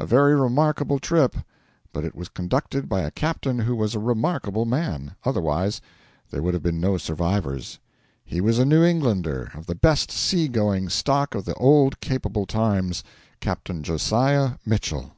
[0.00, 1.36] A very remarkable trip;
[1.92, 5.80] but it was conducted by a captain who was a remarkable man, otherwise
[6.32, 7.78] there would have been no survivors.
[8.24, 12.46] He was a New Englander of the best sea going stock of the old capable
[12.46, 13.04] times
[13.38, 15.12] Captain Josiah Mitchell.